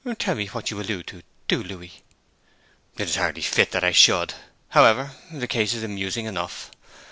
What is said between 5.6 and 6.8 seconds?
is amusing enough.